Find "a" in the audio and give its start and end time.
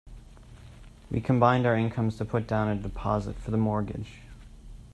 2.69-2.75